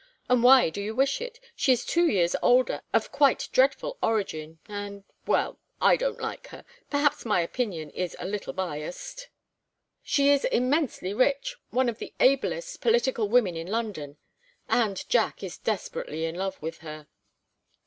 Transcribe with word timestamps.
"And 0.27 0.41
why 0.41 0.71
do 0.71 0.81
you 0.81 0.95
wish 0.95 1.21
it? 1.21 1.39
She 1.55 1.71
is 1.71 1.85
two 1.85 2.07
years 2.07 2.35
older, 2.41 2.81
of 2.91 3.11
quite 3.11 3.47
dreadful 3.51 3.99
origin 4.01 4.57
and 4.67 5.03
well 5.27 5.59
I 5.79 5.95
don't 5.95 6.19
like 6.19 6.47
her; 6.47 6.65
perhaps 6.89 7.23
my 7.23 7.41
opinion 7.41 7.91
is 7.91 8.15
a 8.17 8.25
little 8.25 8.51
biased." 8.51 9.29
"She 10.01 10.29
is 10.31 10.43
immensely 10.45 11.13
rich, 11.13 11.55
one 11.69 11.87
of 11.87 11.99
the 11.99 12.15
ablest 12.19 12.81
political 12.81 13.29
women 13.29 13.55
in 13.55 13.67
London, 13.67 14.17
and 14.67 15.07
Jack 15.07 15.43
is 15.43 15.59
desperately 15.59 16.25
in 16.25 16.33
love 16.33 16.59
with 16.63 16.79
her." 16.79 17.05